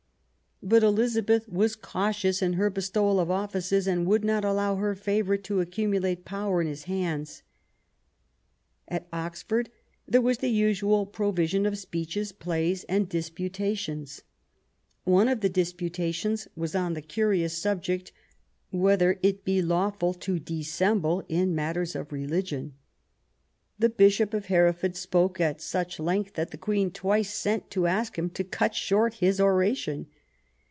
[0.63, 4.93] But Elizabeth was cautious in her be stowal of offices, and would not allow her
[4.93, 7.41] favourite to accumulate power in his hands.
[8.87, 9.71] At Oxford
[10.07, 14.21] there 256 QUEEN ELIZABETH, was the usual provision of speeches, plays and dis putations.
[15.03, 18.11] One of the disputations was on the curious subject:
[18.69, 22.75] Whether it be lawful to dissemble in matters of religion?
[23.25, 28.15] '* The Bishop of Hereford spoke at such length that the Queen twice sent to ask
[28.15, 30.05] him to cut short his oration.